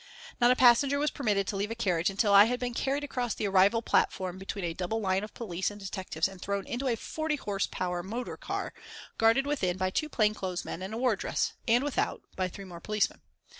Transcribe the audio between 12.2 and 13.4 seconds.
by three more policemen.